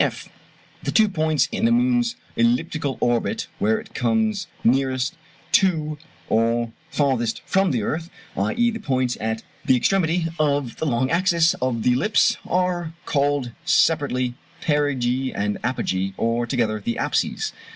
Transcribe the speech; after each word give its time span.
(f) 0.01 0.27
The 0.81 0.91
two 0.91 1.07
points 1.07 1.47
in 1.51 1.65
the 1.65 1.71
moon's 1.71 2.15
elliptic 2.35 2.83
orbit 3.03 3.45
where 3.59 3.79
it 3.79 3.93
comes 3.93 4.47
nearest 4.63 5.13
to 5.51 5.99
or 6.27 6.71
farthest 6.89 7.43
from 7.45 7.69
the 7.69 7.83
earth, 7.83 8.09
i.e. 8.35 8.71
the 8.71 8.79
points 8.79 9.15
at 9.21 9.43
the 9.63 9.75
extremity 9.77 10.25
of 10.39 10.77
the 10.77 10.87
long 10.87 11.11
axis 11.11 11.53
of 11.61 11.83
the 11.83 11.93
ellipse, 11.93 12.37
are 12.47 12.93
called 13.05 13.51
separately 13.63 14.33
perigee 14.61 15.31
and 15.35 15.59
apogee, 15.63 16.13
or 16.17 16.47
together 16.47 16.79
"the 16.83 16.97
apses." 16.97 17.53